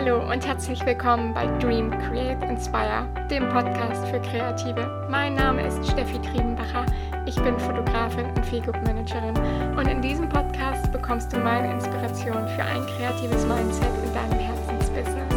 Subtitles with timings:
[0.00, 5.08] Hallo und herzlich willkommen bei Dream, Create, Inspire, dem Podcast für Kreative.
[5.10, 6.86] Mein Name ist Steffi Triebenbacher,
[7.26, 9.36] ich bin Fotografin und Feelgood Managerin
[9.76, 15.34] und in diesem Podcast bekommst du meine Inspiration für ein kreatives Mindset in deinem Herzensbusiness.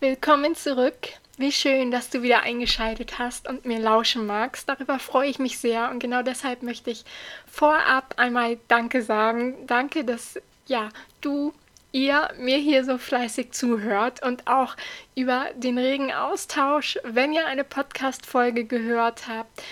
[0.00, 4.68] Willkommen zurück wie schön, dass du wieder eingeschaltet hast und mir lauschen magst.
[4.68, 7.04] Darüber freue ich mich sehr und genau deshalb möchte ich
[7.50, 9.54] vorab einmal Danke sagen.
[9.66, 11.52] Danke, dass ja, du
[11.92, 14.76] ihr mir hier so fleißig zuhört und auch
[15.14, 19.62] über den regen Austausch, wenn ihr eine Podcast-Folge gehört habt.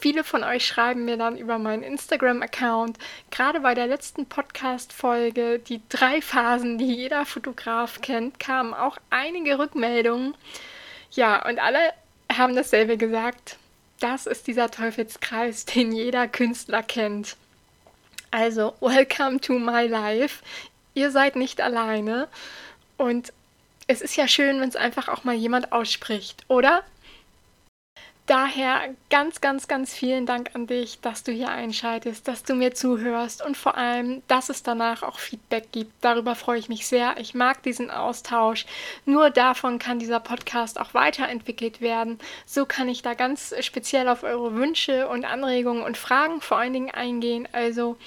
[0.00, 2.98] Viele von euch schreiben mir dann über meinen Instagram-Account,
[3.30, 9.58] gerade bei der letzten Podcast-Folge, die drei Phasen, die jeder Fotograf kennt, kamen auch einige
[9.58, 10.34] Rückmeldungen
[11.16, 11.92] ja, und alle
[12.32, 13.58] haben dasselbe gesagt.
[14.00, 17.36] Das ist dieser Teufelskreis, den jeder Künstler kennt.
[18.30, 20.42] Also, welcome to my life.
[20.94, 22.28] Ihr seid nicht alleine.
[22.96, 23.32] Und
[23.86, 26.82] es ist ja schön, wenn es einfach auch mal jemand ausspricht, oder?
[28.26, 32.72] Daher ganz, ganz, ganz vielen Dank an dich, dass du hier einschaltest, dass du mir
[32.72, 35.92] zuhörst und vor allem, dass es danach auch Feedback gibt.
[36.00, 37.16] Darüber freue ich mich sehr.
[37.18, 38.64] Ich mag diesen Austausch.
[39.04, 42.18] Nur davon kann dieser Podcast auch weiterentwickelt werden.
[42.46, 46.72] So kann ich da ganz speziell auf eure Wünsche und Anregungen und Fragen vor allen
[46.72, 47.46] Dingen eingehen.
[47.52, 47.98] Also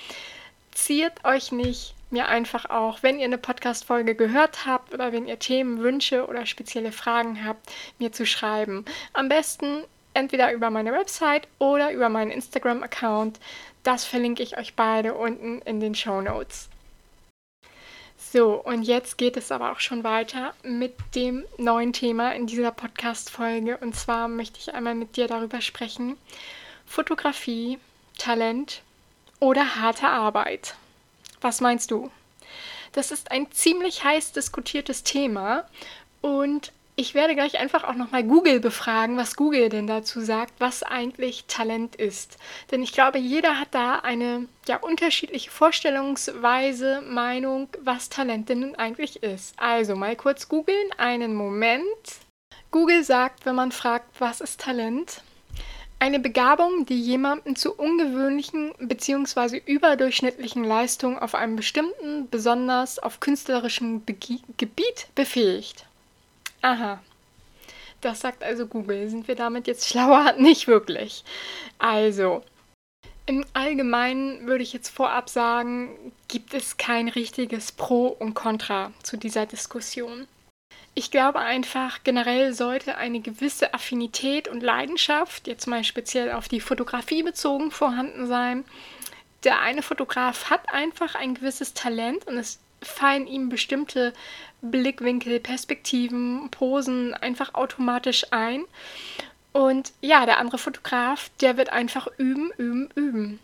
[0.72, 5.38] ziert euch nicht mir einfach auch, wenn ihr eine Podcast-Folge gehört habt oder wenn ihr
[5.38, 8.86] Themen, Wünsche oder spezielle Fragen habt, mir zu schreiben.
[9.14, 9.84] Am besten
[10.18, 13.40] entweder über meine Website oder über meinen Instagram-Account.
[13.84, 16.70] Das verlinke ich euch beide unten in den Show Notes.
[18.18, 22.72] So, und jetzt geht es aber auch schon weiter mit dem neuen Thema in dieser
[22.72, 23.78] Podcast-Folge.
[23.78, 26.18] Und zwar möchte ich einmal mit dir darüber sprechen:
[26.86, 27.78] Fotografie,
[28.18, 28.82] Talent
[29.40, 30.76] oder harte Arbeit.
[31.42, 32.10] Was meinst du?
[32.92, 35.68] Das ist ein ziemlich heiß diskutiertes Thema
[36.22, 40.82] und ich werde gleich einfach auch nochmal Google befragen, was Google denn dazu sagt, was
[40.82, 42.38] eigentlich Talent ist.
[42.72, 48.76] Denn ich glaube, jeder hat da eine ja, unterschiedliche Vorstellungsweise, Meinung, was Talent denn nun
[48.76, 49.54] eigentlich ist.
[49.60, 51.86] Also mal kurz googeln, einen Moment.
[52.72, 55.22] Google sagt, wenn man fragt, was ist Talent?
[56.00, 59.62] Eine Begabung, die jemanden zu ungewöhnlichen bzw.
[59.64, 64.16] überdurchschnittlichen Leistungen auf einem bestimmten, besonders auf künstlerischem Be
[64.58, 65.86] Gebiet befähigt.
[66.62, 67.02] Aha.
[68.02, 69.10] Das sagt also Google.
[69.10, 70.34] Sind wir damit jetzt schlauer?
[70.38, 71.24] Nicht wirklich.
[71.80, 72.44] Also,
[73.26, 79.18] im Allgemeinen würde ich jetzt vorab sagen, gibt es kein richtiges Pro und Contra zu
[79.18, 80.28] dieser Diskussion.
[80.94, 86.62] Ich glaube einfach, generell sollte eine gewisse Affinität und Leidenschaft, jetzt mal speziell auf die
[86.62, 88.66] Fotografie bezogen, vorhanden sein.
[89.44, 94.14] Der eine Fotograf hat einfach ein gewisses Talent und es fallen ihm bestimmte
[94.62, 98.64] Blickwinkel, Perspektiven, Posen einfach automatisch ein.
[99.54, 103.40] Und ja, der andere Fotograf, der wird einfach üben, üben, üben.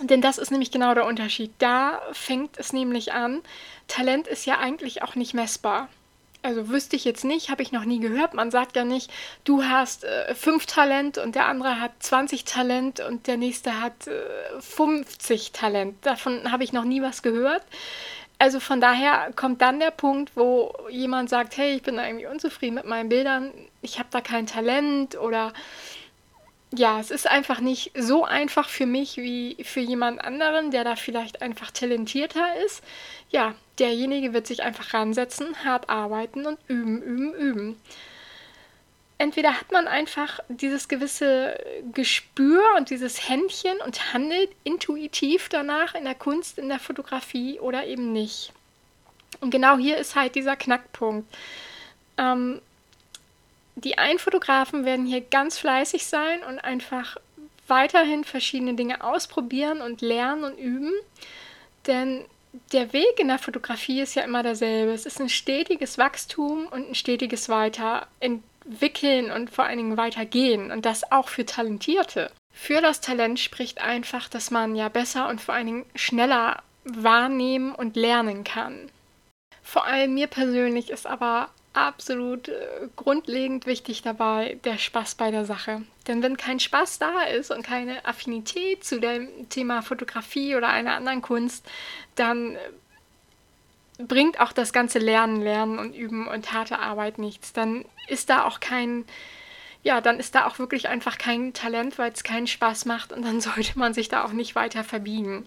[0.00, 1.50] Denn das ist nämlich genau der Unterschied.
[1.58, 3.40] Da fängt es nämlich an.
[3.88, 5.88] Talent ist ja eigentlich auch nicht messbar.
[6.42, 8.32] Also wüsste ich jetzt nicht, habe ich noch nie gehört.
[8.32, 9.10] Man sagt ja nicht,
[9.44, 14.06] du hast äh, fünf Talent und der andere hat 20 Talent und der nächste hat
[14.06, 15.96] äh, 50 Talent.
[16.06, 17.62] Davon habe ich noch nie was gehört
[18.38, 22.76] also von daher kommt dann der Punkt, wo jemand sagt, hey, ich bin irgendwie unzufrieden
[22.76, 25.52] mit meinen Bildern, ich habe da kein Talent oder
[26.70, 30.96] ja, es ist einfach nicht so einfach für mich wie für jemand anderen, der da
[30.96, 32.84] vielleicht einfach talentierter ist.
[33.30, 37.76] Ja, derjenige wird sich einfach ransetzen, hart arbeiten und üben, üben, üben
[39.18, 41.58] entweder hat man einfach dieses gewisse
[41.92, 47.86] Gespür und dieses Händchen und handelt intuitiv danach in der Kunst, in der Fotografie oder
[47.86, 48.52] eben nicht.
[49.40, 51.28] Und genau hier ist halt dieser Knackpunkt.
[52.16, 52.60] Ähm,
[53.74, 57.16] die einen Fotografen werden hier ganz fleißig sein und einfach
[57.68, 60.92] weiterhin verschiedene Dinge ausprobieren und lernen und üben.
[61.86, 62.24] Denn
[62.72, 64.92] der Weg in der Fotografie ist ja immer derselbe.
[64.92, 67.48] Es ist ein stetiges Wachstum und ein stetiges
[68.68, 72.30] Weiterentwickeln wickeln und vor allen Dingen weitergehen und das auch für Talentierte.
[72.52, 77.74] Für das Talent spricht einfach, dass man ja besser und vor allen Dingen schneller wahrnehmen
[77.74, 78.90] und lernen kann.
[79.62, 85.44] Vor allem mir persönlich ist aber absolut äh, grundlegend wichtig dabei der Spaß bei der
[85.44, 85.82] Sache.
[86.08, 90.94] Denn wenn kein Spaß da ist und keine Affinität zu dem Thema Fotografie oder einer
[90.94, 91.66] anderen Kunst,
[92.16, 92.58] dann äh,
[93.98, 97.52] bringt auch das ganze Lernen, Lernen und Üben und harte Arbeit nichts.
[97.52, 99.04] Dann ist da auch kein,
[99.82, 103.24] ja, dann ist da auch wirklich einfach kein Talent, weil es keinen Spaß macht und
[103.24, 105.46] dann sollte man sich da auch nicht weiter verbiegen.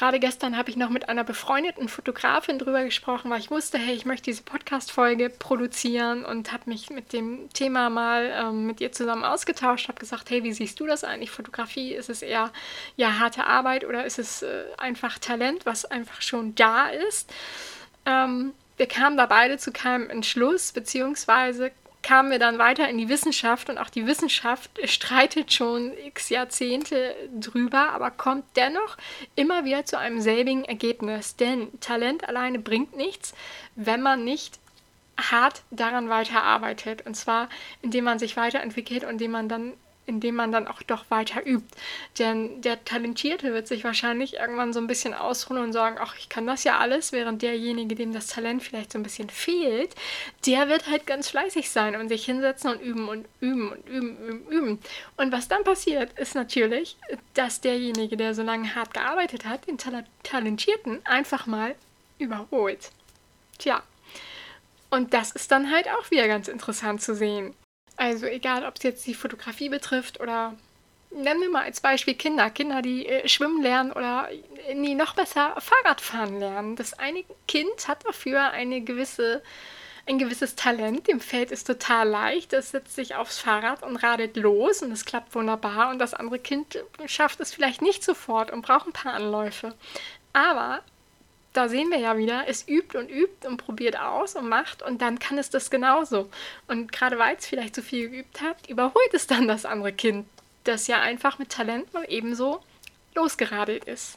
[0.00, 3.94] Gerade gestern habe ich noch mit einer befreundeten Fotografin drüber gesprochen, weil ich wusste, hey,
[3.94, 8.92] ich möchte diese Podcast-Folge produzieren und habe mich mit dem Thema mal ähm, mit ihr
[8.92, 11.30] zusammen ausgetauscht, habe gesagt, hey, wie siehst du das eigentlich?
[11.30, 12.50] Fotografie, ist es eher
[12.96, 17.30] ja harte Arbeit oder ist es äh, einfach Talent, was einfach schon da ist?
[18.06, 23.08] Ähm, wir kamen da beide zu keinem Entschluss, beziehungsweise kamen wir dann weiter in die
[23.08, 28.96] Wissenschaft und auch die Wissenschaft streitet schon x Jahrzehnte drüber, aber kommt dennoch
[29.36, 31.36] immer wieder zu einem selbigen Ergebnis.
[31.36, 33.34] Denn Talent alleine bringt nichts,
[33.76, 34.58] wenn man nicht
[35.18, 37.04] hart daran weiterarbeitet.
[37.06, 37.48] Und zwar,
[37.82, 39.74] indem man sich weiterentwickelt und indem man dann
[40.06, 41.66] indem man dann auch doch weiter übt.
[42.18, 46.28] Denn der Talentierte wird sich wahrscheinlich irgendwann so ein bisschen ausruhen und sagen, ach, ich
[46.28, 49.94] kann das ja alles, während derjenige, dem das Talent vielleicht so ein bisschen fehlt,
[50.46, 54.18] der wird halt ganz fleißig sein und sich hinsetzen und üben und üben und üben,
[54.18, 54.78] üben, üben.
[55.16, 56.96] Und was dann passiert, ist natürlich,
[57.34, 61.74] dass derjenige, der so lange hart gearbeitet hat, den Tal Talentierten einfach mal
[62.18, 62.90] überholt.
[63.58, 63.82] Tja.
[64.90, 67.54] Und das ist dann halt auch wieder ganz interessant zu sehen.
[68.00, 70.54] Also egal, ob es jetzt die Fotografie betrifft oder
[71.10, 72.48] nennen wir mal als Beispiel Kinder.
[72.48, 74.30] Kinder, die äh, schwimmen lernen oder
[74.74, 76.76] nie noch besser Fahrradfahren lernen.
[76.76, 79.42] Das eine Kind hat dafür eine gewisse,
[80.06, 81.08] ein gewisses Talent.
[81.08, 82.54] Dem fällt es total leicht.
[82.54, 85.90] Es setzt sich aufs Fahrrad und radet los und es klappt wunderbar.
[85.90, 89.74] Und das andere Kind schafft es vielleicht nicht sofort und braucht ein paar Anläufe.
[90.32, 90.82] Aber
[91.52, 95.02] da sehen wir ja wieder, es übt und übt und probiert aus und macht und
[95.02, 96.30] dann kann es das genauso.
[96.68, 100.26] Und gerade weil es vielleicht zu viel geübt hat, überholt es dann das andere Kind,
[100.64, 102.62] das ja einfach mit Talent mal ebenso
[103.14, 104.16] losgeradelt ist.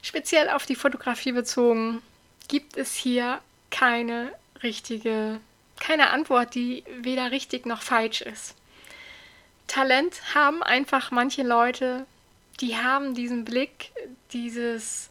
[0.00, 2.02] Speziell auf die Fotografie bezogen
[2.46, 3.40] gibt es hier
[3.70, 4.32] keine
[4.62, 5.40] richtige,
[5.80, 8.54] keine Antwort, die weder richtig noch falsch ist.
[9.66, 12.06] Talent haben einfach manche Leute,
[12.60, 13.92] die haben diesen Blick,
[14.32, 15.10] dieses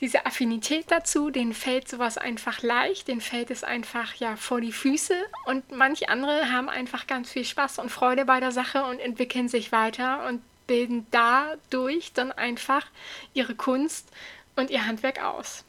[0.00, 4.72] diese Affinität dazu, denen fällt sowas einfach leicht, denen fällt es einfach ja vor die
[4.72, 5.14] Füße
[5.46, 9.48] und manche andere haben einfach ganz viel Spaß und Freude bei der Sache und entwickeln
[9.48, 12.86] sich weiter und bilden dadurch dann einfach
[13.34, 14.08] ihre Kunst
[14.54, 15.64] und ihr Handwerk aus.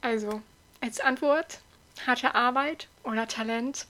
[0.00, 0.40] Also
[0.80, 1.60] als Antwort
[2.06, 3.86] harte Arbeit oder Talent,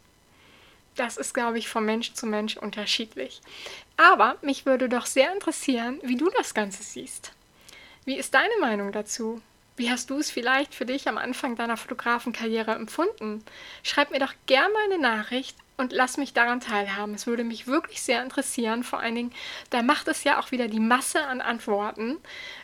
[0.97, 3.41] das ist, glaube ich, von Mensch zu Mensch unterschiedlich.
[3.97, 7.33] Aber mich würde doch sehr interessieren, wie du das Ganze siehst.
[8.05, 9.41] Wie ist deine Meinung dazu?
[9.83, 13.43] Wie hast du es vielleicht für dich am Anfang deiner Fotografenkarriere empfunden?
[13.83, 17.15] Schreib mir doch gerne eine Nachricht und lass mich daran teilhaben.
[17.15, 18.85] Es würde mich wirklich sehr interessieren.
[18.85, 19.33] Vor allen Dingen,
[19.71, 22.19] da macht es ja auch wieder die Masse an Antworten,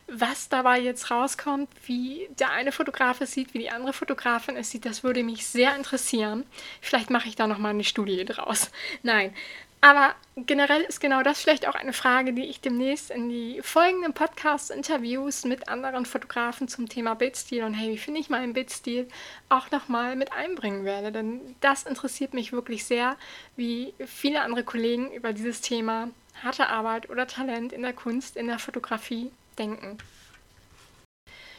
[0.06, 4.70] was dabei jetzt rauskommt, wie der eine Fotograf es sieht, wie die andere Fotografin es
[4.70, 4.86] sieht.
[4.86, 6.46] Das würde mich sehr interessieren.
[6.80, 8.70] Vielleicht mache ich da noch mal eine Studie draus.
[9.02, 9.34] Nein,
[9.80, 14.12] aber generell ist genau das vielleicht auch eine Frage, die ich demnächst in die folgenden
[14.12, 19.08] Podcast-Interviews mit anderen Fotografen zum Thema Bildstil und hey, wie finde ich meinen Bildstil
[19.48, 21.12] auch nochmal mit einbringen werde.
[21.12, 23.16] Denn das interessiert mich wirklich sehr,
[23.56, 26.08] wie viele andere Kollegen über dieses Thema
[26.42, 29.98] harte Arbeit oder Talent in der Kunst, in der Fotografie denken.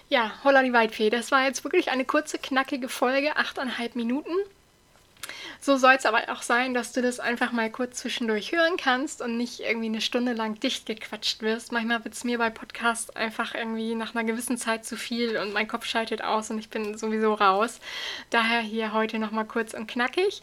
[0.10, 4.32] Ja, holla die Weitfee, das war jetzt wirklich eine kurze, knackige Folge, achteinhalb Minuten.
[5.62, 9.22] So soll es aber auch sein, dass du das einfach mal kurz zwischendurch hören kannst
[9.22, 11.74] und nicht irgendwie eine Stunde lang dicht gequatscht wirst.
[11.74, 15.52] Manchmal wird es mir bei Podcasts einfach irgendwie nach einer gewissen Zeit zu viel und
[15.52, 17.82] mein Kopf schaltet aus und ich bin sowieso raus.
[18.30, 20.42] Daher hier heute nochmal kurz und knackig.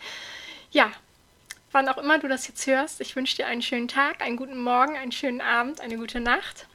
[0.71, 0.93] Ja,
[1.73, 4.59] wann auch immer du das jetzt hörst, ich wünsche dir einen schönen Tag, einen guten
[4.59, 6.67] Morgen, einen schönen Abend, eine gute Nacht.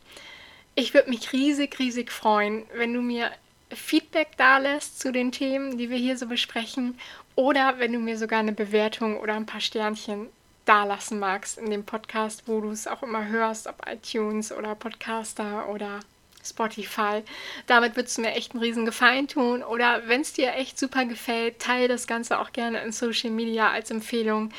[0.74, 3.30] Ich würde mich riesig, riesig freuen, wenn du mir
[3.76, 6.98] Feedback da lässt zu den Themen, die wir hier so besprechen
[7.36, 10.28] oder wenn du mir sogar eine Bewertung oder ein paar Sternchen
[10.66, 15.70] dalassen magst in dem Podcast, wo du es auch immer hörst, ob iTunes oder Podcaster
[15.70, 16.00] oder
[16.44, 17.24] Spotify.
[17.68, 19.64] Damit würdest du mir echt einen riesen Gefallen tun.
[19.64, 23.70] Oder wenn es dir echt super gefällt, teile das Ganze auch gerne in Social Media
[23.70, 24.52] als Empfehlung.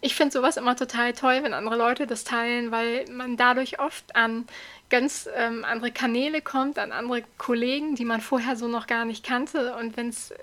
[0.00, 4.16] Ich finde sowas immer total toll, wenn andere Leute das teilen, weil man dadurch oft
[4.16, 4.46] an
[4.88, 9.24] ganz ähm, andere Kanäle kommt, an andere Kollegen, die man vorher so noch gar nicht
[9.24, 9.76] kannte.
[9.76, 10.34] Und wenn es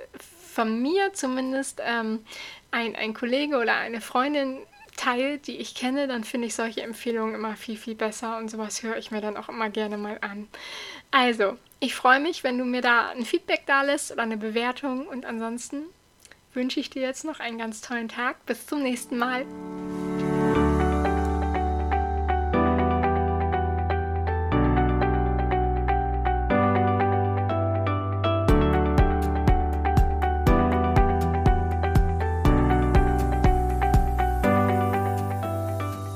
[0.53, 2.25] von mir zumindest ähm,
[2.71, 4.59] ein, ein Kollege oder eine Freundin
[4.97, 8.83] teilt, die ich kenne, dann finde ich solche Empfehlungen immer viel, viel besser und sowas
[8.83, 10.47] höre ich mir dann auch immer gerne mal an.
[11.11, 15.07] Also, ich freue mich, wenn du mir da ein Feedback da lässt oder eine Bewertung
[15.07, 15.83] und ansonsten
[16.53, 18.45] wünsche ich dir jetzt noch einen ganz tollen Tag.
[18.45, 19.45] Bis zum nächsten Mal.